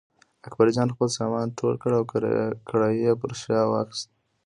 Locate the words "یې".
3.05-3.13